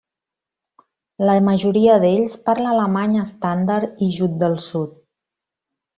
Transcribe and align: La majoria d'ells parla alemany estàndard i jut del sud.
La 1.29 1.35
majoria 1.49 1.99
d'ells 2.05 2.35
parla 2.47 2.71
alemany 2.77 3.15
estàndard 3.27 4.05
i 4.07 4.11
jut 4.17 4.37
del 4.45 4.61
sud. 4.69 5.01